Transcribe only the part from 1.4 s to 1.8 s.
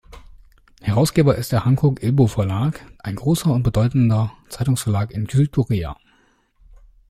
der